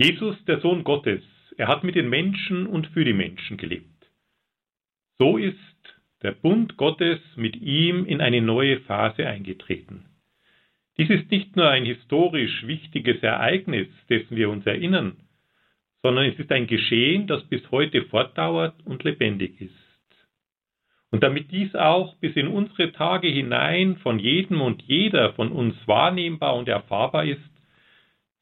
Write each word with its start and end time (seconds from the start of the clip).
Jesus, 0.00 0.36
der 0.44 0.60
Sohn 0.60 0.84
Gottes, 0.84 1.24
er 1.56 1.66
hat 1.66 1.82
mit 1.82 1.96
den 1.96 2.08
Menschen 2.08 2.68
und 2.68 2.86
für 2.86 3.04
die 3.04 3.12
Menschen 3.12 3.56
gelebt. 3.56 4.06
So 5.18 5.36
ist 5.36 5.56
der 6.22 6.30
Bund 6.30 6.76
Gottes 6.76 7.18
mit 7.34 7.56
ihm 7.56 8.06
in 8.06 8.20
eine 8.20 8.40
neue 8.40 8.78
Phase 8.82 9.26
eingetreten. 9.26 10.04
Dies 10.98 11.10
ist 11.10 11.30
nicht 11.32 11.56
nur 11.56 11.68
ein 11.68 11.84
historisch 11.84 12.64
wichtiges 12.64 13.20
Ereignis, 13.24 13.88
dessen 14.08 14.36
wir 14.36 14.50
uns 14.50 14.66
erinnern, 14.66 15.16
sondern 16.02 16.26
es 16.26 16.38
ist 16.38 16.52
ein 16.52 16.68
Geschehen, 16.68 17.26
das 17.26 17.42
bis 17.48 17.68
heute 17.72 18.04
fortdauert 18.04 18.74
und 18.84 19.02
lebendig 19.02 19.60
ist. 19.60 19.74
Und 21.10 21.24
damit 21.24 21.50
dies 21.50 21.74
auch 21.74 22.14
bis 22.16 22.36
in 22.36 22.46
unsere 22.46 22.92
Tage 22.92 23.26
hinein 23.26 23.96
von 23.96 24.20
jedem 24.20 24.60
und 24.60 24.82
jeder 24.82 25.32
von 25.32 25.50
uns 25.50 25.74
wahrnehmbar 25.86 26.54
und 26.54 26.68
erfahrbar 26.68 27.24
ist, 27.24 27.50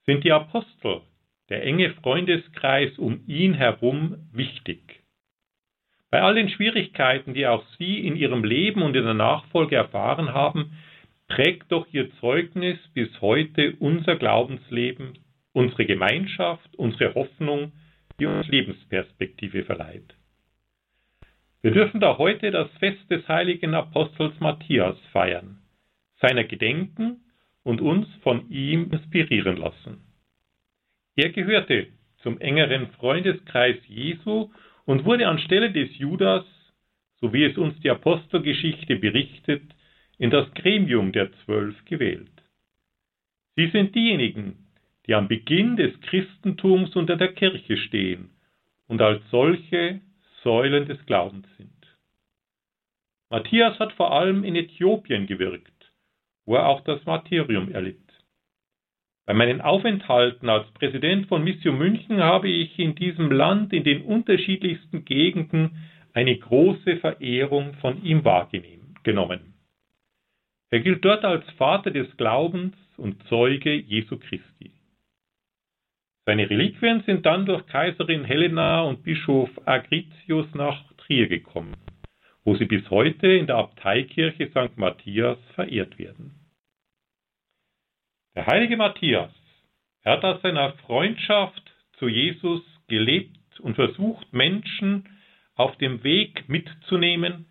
sind 0.04 0.22
die 0.22 0.32
Apostel, 0.32 1.00
der 1.48 1.62
enge 1.62 1.90
Freundeskreis 1.94 2.98
um 2.98 3.20
ihn 3.26 3.54
herum 3.54 4.28
wichtig. 4.32 5.02
Bei 6.10 6.22
all 6.22 6.34
den 6.34 6.48
Schwierigkeiten, 6.48 7.34
die 7.34 7.46
auch 7.46 7.64
Sie 7.78 8.06
in 8.06 8.16
Ihrem 8.16 8.44
Leben 8.44 8.82
und 8.82 8.96
in 8.96 9.04
der 9.04 9.14
Nachfolge 9.14 9.76
erfahren 9.76 10.32
haben, 10.32 10.72
prägt 11.28 11.70
doch 11.72 11.86
Ihr 11.92 12.10
Zeugnis 12.20 12.78
bis 12.94 13.20
heute 13.20 13.74
unser 13.80 14.16
Glaubensleben, 14.16 15.18
unsere 15.52 15.86
Gemeinschaft, 15.86 16.74
unsere 16.76 17.14
Hoffnung, 17.14 17.72
die 18.18 18.26
uns 18.26 18.46
Lebensperspektive 18.48 19.64
verleiht. 19.64 20.14
Wir 21.62 21.72
dürfen 21.72 22.00
da 22.00 22.16
heute 22.18 22.50
das 22.50 22.70
Fest 22.78 23.10
des 23.10 23.26
heiligen 23.26 23.74
Apostels 23.74 24.38
Matthias 24.38 24.96
feiern, 25.12 25.58
seiner 26.20 26.44
gedenken 26.44 27.24
und 27.64 27.80
uns 27.80 28.06
von 28.22 28.48
ihm 28.48 28.92
inspirieren 28.92 29.56
lassen. 29.56 30.05
Er 31.16 31.30
gehörte 31.30 31.88
zum 32.22 32.38
engeren 32.40 32.88
Freundeskreis 32.92 33.76
Jesu 33.88 34.50
und 34.84 35.04
wurde 35.04 35.26
anstelle 35.26 35.72
des 35.72 35.96
Judas, 35.98 36.44
so 37.20 37.32
wie 37.32 37.44
es 37.44 37.56
uns 37.56 37.78
die 37.80 37.90
Apostelgeschichte 37.90 38.96
berichtet, 38.96 39.62
in 40.18 40.30
das 40.30 40.52
Gremium 40.54 41.12
der 41.12 41.32
Zwölf 41.44 41.74
gewählt. 41.86 42.30
Sie 43.56 43.68
sind 43.68 43.94
diejenigen, 43.94 44.66
die 45.06 45.14
am 45.14 45.28
Beginn 45.28 45.76
des 45.76 45.98
Christentums 46.02 46.94
unter 46.94 47.16
der 47.16 47.32
Kirche 47.32 47.78
stehen 47.78 48.30
und 48.86 49.00
als 49.00 49.22
solche 49.30 50.00
Säulen 50.42 50.86
des 50.86 51.04
Glaubens 51.06 51.46
sind. 51.56 51.72
Matthias 53.30 53.78
hat 53.78 53.92
vor 53.94 54.12
allem 54.12 54.44
in 54.44 54.54
Äthiopien 54.54 55.26
gewirkt, 55.26 55.92
wo 56.44 56.56
er 56.56 56.66
auch 56.66 56.82
das 56.82 57.04
Martyrium 57.06 57.72
erlitt. 57.72 58.05
Bei 59.26 59.34
meinen 59.34 59.60
Aufenthalten 59.60 60.48
als 60.48 60.70
Präsident 60.74 61.26
von 61.26 61.42
Mission 61.42 61.76
München 61.76 62.22
habe 62.22 62.48
ich 62.48 62.78
in 62.78 62.94
diesem 62.94 63.32
Land 63.32 63.72
in 63.72 63.82
den 63.82 64.02
unterschiedlichsten 64.02 65.04
Gegenden 65.04 65.82
eine 66.14 66.38
große 66.38 66.98
Verehrung 66.98 67.74
von 67.74 68.02
ihm 68.04 68.24
wahrgenommen. 68.24 69.54
Er 70.70 70.80
gilt 70.80 71.04
dort 71.04 71.24
als 71.24 71.44
Vater 71.58 71.90
des 71.90 72.16
Glaubens 72.16 72.76
und 72.96 73.20
Zeuge 73.28 73.74
Jesu 73.74 74.16
Christi. 74.16 74.70
Seine 76.24 76.48
Reliquien 76.48 77.02
sind 77.04 77.26
dann 77.26 77.46
durch 77.46 77.66
Kaiserin 77.66 78.24
Helena 78.24 78.82
und 78.82 79.02
Bischof 79.02 79.50
Agritius 79.64 80.46
nach 80.54 80.92
Trier 80.98 81.28
gekommen, 81.28 81.76
wo 82.44 82.54
sie 82.56 82.64
bis 82.64 82.88
heute 82.90 83.26
in 83.26 83.46
der 83.46 83.56
Abteikirche 83.56 84.48
St. 84.50 84.76
Matthias 84.76 85.38
verehrt 85.54 85.98
werden. 85.98 86.45
Der 88.36 88.46
heilige 88.46 88.76
Matthias, 88.76 89.32
er 90.02 90.12
hat 90.12 90.24
aus 90.24 90.42
seiner 90.42 90.74
Freundschaft 90.84 91.62
zu 91.98 92.06
Jesus 92.06 92.62
gelebt 92.86 93.58
und 93.60 93.76
versucht, 93.76 94.30
Menschen 94.34 95.08
auf 95.54 95.74
dem 95.78 96.04
Weg 96.04 96.46
mitzunehmen, 96.46 97.46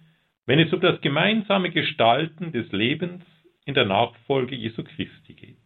wenn 0.45 0.59
es 0.59 0.71
um 0.71 0.79
das 0.79 1.01
gemeinsame 1.01 1.71
Gestalten 1.71 2.51
des 2.51 2.71
Lebens 2.71 3.23
in 3.65 3.73
der 3.73 3.85
Nachfolge 3.85 4.55
Jesu 4.55 4.83
Christi 4.83 5.33
geht. 5.33 5.57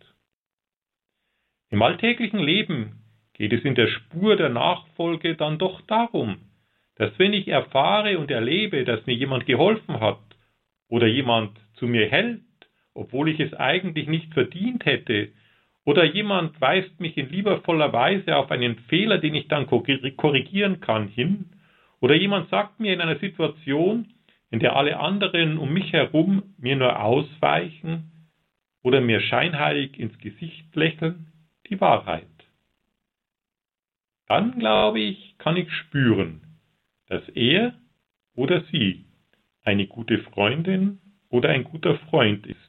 Im 1.70 1.82
alltäglichen 1.82 2.40
Leben 2.40 3.04
geht 3.34 3.52
es 3.52 3.66
in 3.66 3.76
der 3.76 3.88
Spur 3.88 4.38
der 4.38 4.50
Nachfolge 4.50 5.36
dann 5.36 5.58
doch 5.60 5.82
darum, 5.82 6.38
dass 6.96 7.12
wenn 7.20 7.34
ich 7.34 7.50
erfahre 7.50 8.20
und 8.20 8.32
erlebe, 8.32 8.86
dass 8.86 9.06
mir 9.06 9.16
jemand 9.16 9.46
geholfen 9.46 10.00
hat 10.00 10.22
oder 10.88 11.08
jemand 11.08 11.60
zu 11.74 11.88
mir 11.88 12.10
hält, 12.10 12.42
obwohl 13.00 13.30
ich 13.30 13.40
es 13.40 13.54
eigentlich 13.54 14.10
nicht 14.10 14.34
verdient 14.34 14.86
hätte, 14.86 15.30
oder 15.86 16.04
jemand 16.04 16.60
weist 16.60 17.00
mich 17.00 17.18
in 17.18 17.30
liebevoller 17.30 17.94
Weise 17.94 18.36
auf 18.36 18.52
einen 18.52 18.78
Fehler, 18.90 19.20
den 19.20 19.36
ich 19.36 19.48
dann 19.48 19.68
korrigieren 19.68 20.82
kann, 20.82 21.08
hin, 21.08 21.46
oder 22.02 22.16
jemand 22.16 22.50
sagt 22.50 22.82
mir 22.82 22.94
in 22.94 23.00
einer 23.00 23.18
Situation, 23.18 24.14
in 24.52 24.60
der 24.60 24.76
alle 24.76 25.00
anderen 25.00 25.58
um 25.58 25.72
mich 25.74 25.94
herum 25.94 26.44
mir 26.58 26.76
nur 26.76 27.02
ausweichen 27.02 28.12
oder 28.84 29.00
mir 29.00 29.22
scheinheilig 29.22 29.98
ins 29.98 30.18
Gesicht 30.18 30.76
lächeln, 30.76 31.32
die 31.70 31.80
Wahrheit. 31.80 32.28
Dann 34.28 34.60
glaube 34.60 35.00
ich, 35.00 35.36
kann 35.38 35.56
ich 35.56 35.72
spüren, 35.72 36.42
dass 37.08 37.28
er 37.30 37.74
oder 38.36 38.62
sie 38.72 39.06
eine 39.64 39.88
gute 39.88 40.20
Freundin 40.20 41.00
oder 41.30 41.50
ein 41.50 41.64
guter 41.64 41.96
Freund 42.10 42.46
ist 42.46 42.69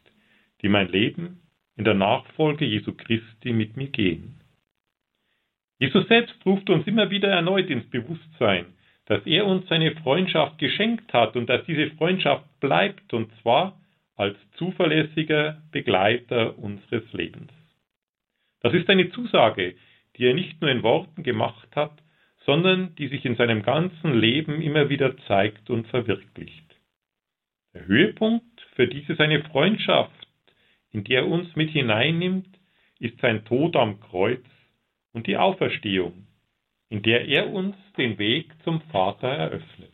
die 0.63 0.69
mein 0.69 0.89
Leben 0.89 1.43
in 1.77 1.85
der 1.85 1.95
Nachfolge 1.95 2.65
Jesu 2.65 2.93
Christi 2.95 3.53
mit 3.53 3.77
mir 3.77 3.89
gehen. 3.89 4.41
Jesus 5.79 6.07
selbst 6.09 6.35
ruft 6.45 6.69
uns 6.69 6.87
immer 6.87 7.11
wieder 7.11 7.29
erneut 7.29 7.71
ins 7.71 7.89
Bewusstsein, 7.89 8.67
dass 9.07 9.25
er 9.25 9.47
uns 9.47 9.67
seine 9.69 9.93
Freundschaft 9.97 10.59
geschenkt 10.59 11.13
hat 11.13 11.37
und 11.37 11.49
dass 11.49 11.65
diese 11.65 11.91
Freundschaft 11.93 12.45
bleibt, 12.61 13.13
und 13.15 13.31
zwar 13.41 13.81
als 14.15 14.37
zuverlässiger 14.57 15.63
Begleiter 15.73 16.59
unseres 16.59 17.11
Lebens. 17.13 17.51
Das 18.61 18.75
ist 18.75 18.89
eine 18.91 19.11
Zusage, 19.11 19.75
die 20.17 20.27
er 20.27 20.35
nicht 20.35 20.61
nur 20.61 20.71
in 20.71 20.83
Worten 20.83 21.23
gemacht 21.23 21.75
hat, 21.75 22.03
sondern 22.45 22.95
die 22.97 23.09
sich 23.09 23.25
in 23.25 23.37
seinem 23.37 23.63
ganzen 23.63 24.15
Leben 24.15 24.61
immer 24.61 24.91
wieder 24.91 25.17
zeigt 25.27 25.71
und 25.71 25.87
verwirklicht. 25.89 26.77
Der 27.73 27.87
Höhepunkt 27.87 28.61
für 28.75 28.87
diese 28.87 29.15
seine 29.15 29.43
Freundschaft 29.45 30.20
in 30.93 31.05
die 31.05 31.15
er 31.15 31.27
uns 31.27 31.55
mit 31.57 31.71
hineinnimmt, 31.71 32.49
ist 32.99 33.19
sein 33.21 33.45
Tod 33.45 33.77
am 33.77 34.01
Kreuz 34.01 34.45
und 35.13 35.27
die 35.27 35.37
Auferstehung, 35.37 36.27
in 36.89 37.03
der 37.03 37.27
er 37.27 37.51
uns 37.51 37.77
den 37.97 38.19
Weg 38.19 38.51
zum 38.65 38.81
Vater 38.93 39.29
eröffnet. 39.29 39.91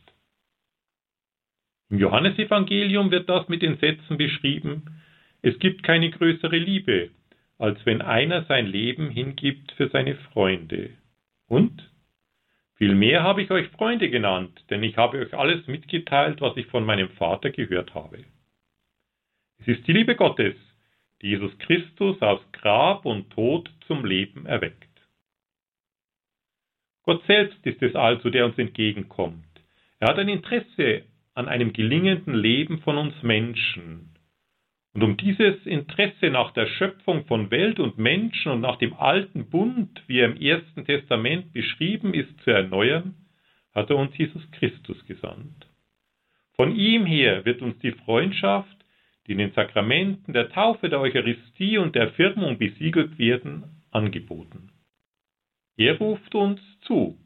Im 1.89 1.99
Johannesevangelium 1.99 3.11
wird 3.11 3.29
das 3.29 3.47
mit 3.47 3.61
den 3.61 3.77
Sätzen 3.77 4.17
beschrieben, 4.17 5.01
es 5.41 5.57
gibt 5.59 5.83
keine 5.83 6.09
größere 6.09 6.57
Liebe, 6.57 7.11
als 7.57 7.83
wenn 7.85 8.01
einer 8.01 8.43
sein 8.45 8.67
Leben 8.67 9.09
hingibt 9.09 9.71
für 9.73 9.89
seine 9.89 10.15
Freunde. 10.15 10.91
Und? 11.47 11.89
Vielmehr 12.75 13.23
habe 13.23 13.41
ich 13.41 13.49
euch 13.49 13.67
Freunde 13.69 14.09
genannt, 14.09 14.63
denn 14.69 14.83
ich 14.83 14.97
habe 14.97 15.19
euch 15.19 15.33
alles 15.33 15.65
mitgeteilt, 15.67 16.41
was 16.41 16.57
ich 16.57 16.67
von 16.67 16.85
meinem 16.85 17.09
Vater 17.09 17.49
gehört 17.49 17.95
habe. 17.95 18.23
Es 19.59 19.67
ist 19.67 19.87
die 19.87 19.93
Liebe 19.93 20.15
Gottes, 20.15 20.55
Jesus 21.21 21.57
Christus 21.59 22.21
aus 22.21 22.41
Grab 22.51 23.05
und 23.05 23.29
Tod 23.31 23.69
zum 23.87 24.05
Leben 24.05 24.45
erweckt. 24.45 24.87
Gott 27.03 27.23
selbst 27.25 27.65
ist 27.65 27.81
es 27.81 27.95
also, 27.95 28.29
der 28.29 28.45
uns 28.45 28.57
entgegenkommt. 28.57 29.45
Er 29.99 30.09
hat 30.09 30.19
ein 30.19 30.29
Interesse 30.29 31.03
an 31.33 31.47
einem 31.47 31.73
gelingenden 31.73 32.35
Leben 32.35 32.79
von 32.79 32.97
uns 32.97 33.13
Menschen. 33.23 34.17
Und 34.93 35.03
um 35.03 35.17
dieses 35.17 35.65
Interesse 35.65 36.29
nach 36.29 36.51
der 36.51 36.65
Schöpfung 36.65 37.25
von 37.25 37.51
Welt 37.51 37.79
und 37.79 37.97
Menschen 37.97 38.51
und 38.51 38.61
nach 38.61 38.77
dem 38.77 38.93
alten 38.95 39.49
Bund, 39.49 40.03
wie 40.07 40.19
er 40.19 40.31
im 40.31 40.41
Ersten 40.41 40.85
Testament 40.85 41.53
beschrieben 41.53 42.13
ist, 42.13 42.41
zu 42.41 42.51
erneuern, 42.51 43.13
hat 43.73 43.89
er 43.91 43.97
uns 43.97 44.17
Jesus 44.17 44.41
Christus 44.51 44.97
gesandt. 45.05 45.67
Von 46.55 46.75
ihm 46.75 47.05
her 47.05 47.45
wird 47.45 47.61
uns 47.61 47.77
die 47.79 47.91
Freundschaft 47.91 48.75
die 49.27 49.33
in 49.33 49.39
den 49.39 49.51
Sakramenten 49.51 50.33
der 50.33 50.49
Taufe, 50.49 50.89
der 50.89 51.01
Eucharistie 51.01 51.77
und 51.77 51.95
der 51.95 52.11
Firmung 52.13 52.57
besiegelt 52.57 53.19
werden, 53.19 53.83
angeboten. 53.91 54.71
Er 55.75 55.97
ruft 55.97 56.33
uns 56.33 56.61
zu. 56.81 57.17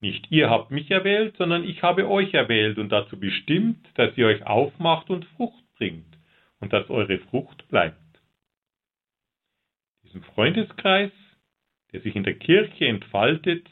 Nicht 0.00 0.30
ihr 0.30 0.50
habt 0.50 0.72
mich 0.72 0.90
erwählt, 0.90 1.36
sondern 1.36 1.62
ich 1.62 1.82
habe 1.82 2.08
euch 2.08 2.34
erwählt 2.34 2.76
und 2.78 2.90
dazu 2.90 3.18
bestimmt, 3.18 3.88
dass 3.94 4.16
ihr 4.18 4.26
euch 4.26 4.44
aufmacht 4.44 5.10
und 5.10 5.24
Frucht 5.36 5.64
bringt 5.76 6.18
und 6.60 6.72
dass 6.72 6.90
eure 6.90 7.18
Frucht 7.18 7.68
bleibt. 7.68 7.96
Diesem 10.02 10.22
Freundeskreis, 10.24 11.12
der 11.92 12.00
sich 12.00 12.16
in 12.16 12.24
der 12.24 12.34
Kirche 12.34 12.86
entfaltet, 12.86 13.70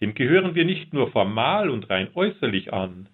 dem 0.00 0.14
gehören 0.14 0.54
wir 0.54 0.64
nicht 0.64 0.92
nur 0.92 1.10
formal 1.10 1.68
und 1.68 1.90
rein 1.90 2.08
äußerlich 2.14 2.72
an, 2.72 3.08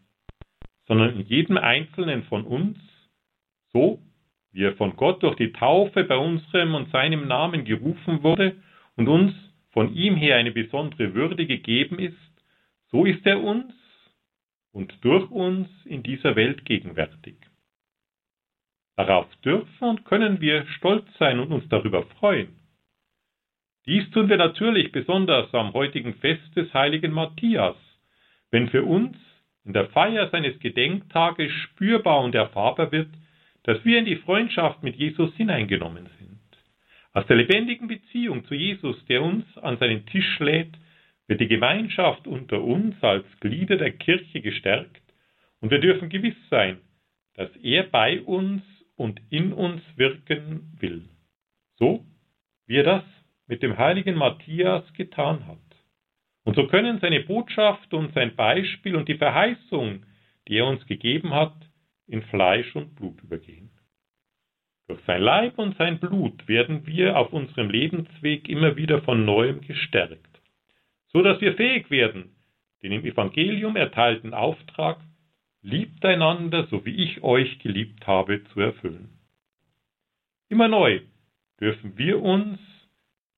sondern 0.87 1.19
in 1.19 1.27
jedem 1.27 1.57
Einzelnen 1.57 2.25
von 2.25 2.45
uns 2.45 2.79
so 3.73 4.01
wie 4.53 4.65
er 4.65 4.77
von 4.77 4.97
Gott 4.97 5.23
durch 5.23 5.37
die 5.37 5.53
Taufe 5.53 6.05
bei 6.05 6.17
unserem 6.17 6.75
und 6.75 6.91
seinem 6.91 7.27
Namen 7.27 7.65
gerufen 7.65 8.23
wurde 8.23 8.57
und 8.97 9.09
uns 9.09 9.33
von 9.71 9.95
ihm 9.95 10.17
her 10.17 10.37
eine 10.37 10.53
besondere 10.53 11.15
Würde 11.15 11.47
gegeben 11.47 11.99
ist, 11.99 12.17
so 12.91 13.07
ist 13.07 13.25
er 13.27 13.43
uns 13.43 13.73
und 14.73 14.93
durch 15.03 15.31
uns 15.31 15.69
in 15.87 16.03
dieser 16.03 16.37
Welt 16.37 16.65
gegenwärtig. 16.67 17.37
Darauf 18.97 19.27
dürfen 19.37 19.89
und 19.89 20.05
können 20.05 20.41
wir 20.43 20.67
stolz 20.77 21.07
sein 21.19 21.39
und 21.41 21.51
uns 21.51 21.67
darüber 21.71 22.03
freuen. 22.19 22.59
Dies 23.87 24.09
tun 24.11 24.29
wir 24.29 24.37
natürlich 24.37 24.93
besonders 24.93 25.53
am 25.55 25.73
heutigen 25.73 26.15
Fest 26.15 26.55
des 26.55 26.73
heiligen 26.75 27.11
Matthias, 27.11 27.77
wenn 28.51 28.69
für 28.69 28.85
uns 28.85 29.17
in 29.65 29.73
der 29.73 29.89
Feier 29.89 30.29
seines 30.29 30.59
Gedenktages 30.61 31.51
spürbar 31.51 32.23
und 32.23 32.35
erfahrbar 32.35 32.93
wird, 32.93 33.09
dass 33.65 33.85
wir 33.85 33.99
in 33.99 34.05
die 34.05 34.17
Freundschaft 34.17 34.83
mit 34.83 34.97
Jesus 34.97 35.35
hineingenommen 35.37 36.09
sind. 36.19 36.41
Aus 37.13 37.27
der 37.27 37.37
lebendigen 37.37 37.89
Beziehung 37.89 38.45
zu 38.47 38.55
Jesus, 38.55 39.05
der 39.07 39.23
uns 39.23 39.45
an 39.59 39.77
seinen 39.79 40.07
Tisch 40.07 40.39
lädt, 40.39 40.75
wird 41.29 41.41
die 41.41 41.49
Gemeinschaft 41.49 42.27
unter 42.27 42.63
uns 42.63 42.95
als 43.03 43.25
Glieder 43.41 43.77
der 43.77 43.93
Kirche 43.93 44.41
gestärkt 44.41 45.03
und 45.61 45.71
wir 45.71 45.79
dürfen 45.79 46.09
gewiss 46.09 46.37
sein, 46.51 46.79
dass 47.35 47.55
er 47.63 47.85
bei 47.85 48.21
uns 48.23 48.63
und 48.97 49.21
in 49.31 49.53
uns 49.53 49.83
wirken 49.97 50.77
will. 50.81 51.09
So 51.77 52.05
wie 52.67 52.77
er 52.77 52.85
das 52.85 53.05
mit 53.47 53.63
dem 53.63 53.77
heiligen 53.77 54.15
Matthias 54.15 54.91
getan 54.95 55.47
hat. 55.47 55.59
Und 56.45 56.57
so 56.57 56.67
können 56.67 57.01
seine 57.01 57.21
Botschaft 57.21 57.93
und 57.93 58.15
sein 58.15 58.35
Beispiel 58.35 58.97
und 58.97 59.09
die 59.09 59.19
Verheißung, 59.19 60.05
die 60.49 60.57
er 60.57 60.67
uns 60.67 60.87
gegeben 60.87 61.35
hat, 61.35 61.55
in 62.07 62.23
Fleisch 62.25 62.75
und 62.75 62.95
Blut 62.95 63.23
übergehen. 63.23 63.71
Durch 64.89 65.01
sein 65.07 65.23
Leib 65.23 65.59
und 65.59 65.77
sein 65.79 65.99
Blut 66.01 66.47
werden 66.49 66.87
wir 66.87 67.17
auf 67.17 67.33
unserem 67.33 67.71
Lebensweg 67.71 68.49
immer 68.49 68.77
wieder 68.77 69.03
von 69.03 69.25
neuem 69.25 69.61
gestärkt, 69.61 70.41
so 71.09 71.23
dass 71.23 71.41
wir 71.41 71.55
fähig 71.55 71.91
werden, 71.91 72.35
den 72.83 72.93
im 72.93 73.05
Evangelium 73.05 73.77
erteilten 73.77 74.35
Auftrag, 74.35 74.99
liebt 75.63 76.05
einander, 76.05 76.67
so 76.67 76.85
wie 76.85 76.97
ich 77.05 77.23
euch 77.23 77.61
geliebt 77.61 78.07
habe, 78.07 78.43
zu 78.53 78.61
erfüllen. 78.61 79.19
Immer 80.49 80.69
neu 80.69 81.01
dürfen 81.61 81.97
wir 81.97 82.21
uns 82.21 82.59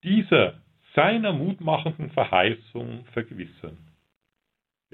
dieser 0.02 0.61
seiner 0.94 1.32
mutmachenden 1.32 2.11
Verheißung 2.11 3.05
vergewissern. 3.12 3.78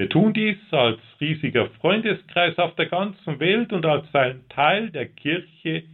Wir 0.01 0.09
tun 0.09 0.33
dies 0.33 0.57
als 0.71 0.99
riesiger 1.21 1.69
Freundeskreis 1.73 2.57
auf 2.57 2.75
der 2.77 2.87
ganzen 2.87 3.39
Welt 3.39 3.71
und 3.71 3.85
als 3.85 4.07
ein 4.15 4.49
Teil 4.49 4.89
der 4.89 5.07
Kirche 5.07 5.85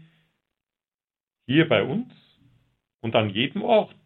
hier 1.45 1.69
bei 1.69 1.83
uns 1.83 2.15
und 3.01 3.17
an 3.17 3.31
jedem 3.31 3.63
Ort, 3.63 3.97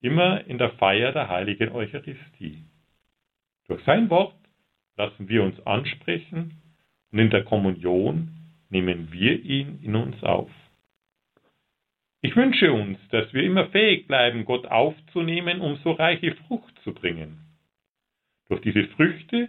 immer 0.00 0.46
in 0.46 0.56
der 0.56 0.70
Feier 0.70 1.12
der 1.12 1.28
heiligen 1.28 1.72
Eucharistie. 1.72 2.64
Durch 3.68 3.84
sein 3.84 4.08
Wort 4.08 4.34
lassen 4.96 5.28
wir 5.28 5.42
uns 5.42 5.60
ansprechen 5.66 6.62
und 7.10 7.18
in 7.18 7.28
der 7.28 7.44
Kommunion 7.44 8.30
nehmen 8.70 9.12
wir 9.12 9.38
ihn 9.44 9.78
in 9.82 9.94
uns 9.94 10.22
auf. 10.22 10.50
Ich 12.22 12.34
wünsche 12.34 12.72
uns, 12.72 12.98
dass 13.10 13.30
wir 13.34 13.42
immer 13.42 13.66
fähig 13.66 14.06
bleiben, 14.06 14.46
Gott 14.46 14.64
aufzunehmen, 14.64 15.60
um 15.60 15.76
so 15.84 15.92
reiche 15.92 16.34
Frucht 16.46 16.72
zu 16.82 16.94
bringen. 16.94 17.51
Durch 18.52 18.60
diese 18.60 18.86
Früchte, 18.88 19.48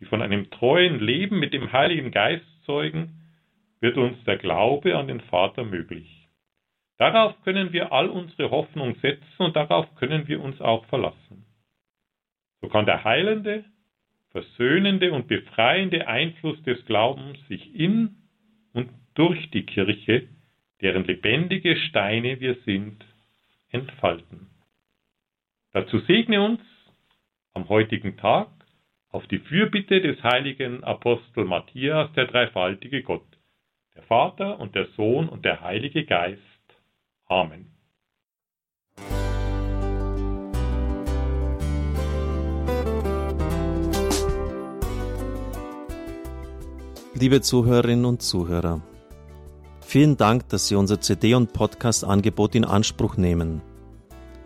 die 0.00 0.06
von 0.06 0.22
einem 0.22 0.48
treuen 0.48 1.00
Leben 1.00 1.38
mit 1.38 1.52
dem 1.52 1.70
Heiligen 1.70 2.10
Geist 2.10 2.46
zeugen, 2.64 3.20
wird 3.80 3.98
uns 3.98 4.16
der 4.24 4.38
Glaube 4.38 4.96
an 4.96 5.06
den 5.06 5.20
Vater 5.20 5.64
möglich. 5.64 6.30
Darauf 6.96 7.34
können 7.44 7.74
wir 7.74 7.92
all 7.92 8.08
unsere 8.08 8.50
Hoffnung 8.50 8.96
setzen 9.02 9.36
und 9.42 9.54
darauf 9.54 9.94
können 9.96 10.28
wir 10.28 10.40
uns 10.40 10.62
auch 10.62 10.86
verlassen. 10.86 11.44
So 12.62 12.68
kann 12.68 12.86
der 12.86 13.04
heilende, 13.04 13.66
versöhnende 14.30 15.12
und 15.12 15.28
befreiende 15.28 16.08
Einfluss 16.08 16.62
des 16.62 16.82
Glaubens 16.86 17.36
sich 17.48 17.74
in 17.74 18.16
und 18.72 18.88
durch 19.12 19.50
die 19.50 19.66
Kirche, 19.66 20.26
deren 20.80 21.04
lebendige 21.04 21.76
Steine 21.76 22.40
wir 22.40 22.54
sind, 22.64 23.04
entfalten. 23.68 24.48
Dazu 25.72 25.98
segne 25.98 26.42
uns 26.42 26.60
am 27.58 27.68
heutigen 27.68 28.16
Tag 28.16 28.46
auf 29.10 29.26
die 29.26 29.40
Fürbitte 29.40 30.00
des 30.00 30.22
heiligen 30.22 30.84
Apostel 30.84 31.44
Matthias 31.44 32.08
der 32.12 32.26
dreifaltige 32.26 33.02
Gott, 33.02 33.26
der 33.96 34.04
Vater 34.04 34.60
und 34.60 34.76
der 34.76 34.86
Sohn 34.96 35.28
und 35.28 35.44
der 35.44 35.60
Heilige 35.60 36.04
Geist. 36.04 36.38
Amen. 37.26 37.74
Liebe 47.14 47.40
Zuhörerinnen 47.40 48.04
und 48.04 48.22
Zuhörer, 48.22 48.80
vielen 49.80 50.16
Dank, 50.16 50.48
dass 50.50 50.68
Sie 50.68 50.76
unser 50.76 51.00
CD- 51.00 51.34
und 51.34 51.52
Podcast-Angebot 51.52 52.54
in 52.54 52.64
Anspruch 52.64 53.16
nehmen. 53.16 53.62